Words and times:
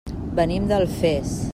Venim 0.39 0.65
d'Alfés. 0.73 1.41